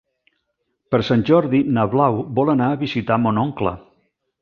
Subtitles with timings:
[0.95, 3.79] Per Sant Jordi na Blau vol anar a visitar mon oncle.